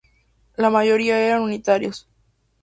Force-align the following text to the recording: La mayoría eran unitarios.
La 0.55 0.71
mayoría 0.71 1.19
eran 1.21 1.43
unitarios. 1.43 2.07